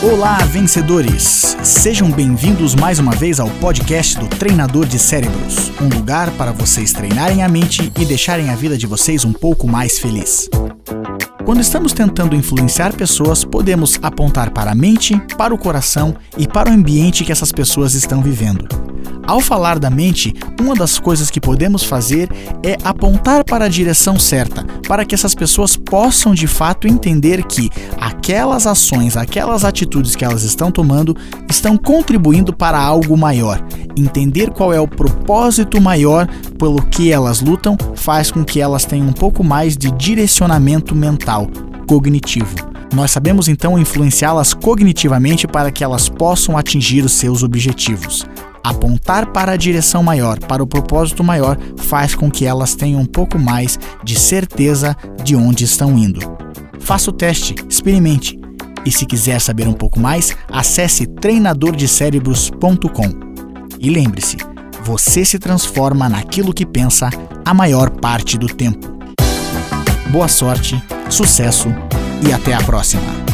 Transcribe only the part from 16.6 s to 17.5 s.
o ambiente que essas